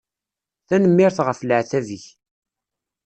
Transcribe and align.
Tanemmirt 0.67 1.17
ɣef 1.27 1.39
leεtab-ik. 1.43 2.05